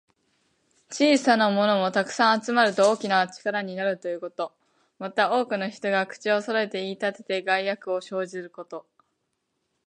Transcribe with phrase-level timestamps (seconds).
[0.89, 4.51] 小さなものも、たくさん集まると大きな力になるということ。
[4.97, 8.87] また、多くの人が口をそろえて言いたてて、害悪を生じること。